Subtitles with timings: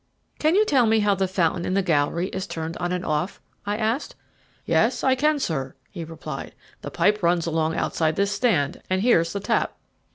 [0.39, 3.39] "Can you tell me how the fountain in the gallery is turned on or off?"
[3.67, 4.15] I asked.
[4.65, 9.31] "Yes, I can, sir," he replied; "the pipe runs along outside this stand, and here's
[9.31, 9.77] the tap."